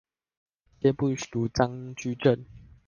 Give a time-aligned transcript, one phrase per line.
[0.79, 2.43] 皆不如張居正